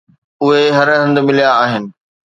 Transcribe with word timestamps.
اهي 0.45 0.63
هر 0.77 0.87
هنڌ 1.01 1.15
مليا 1.27 1.51
آهن 1.63 1.83